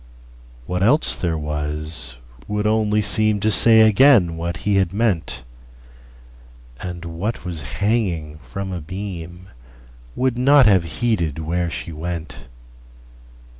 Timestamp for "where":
11.37-11.69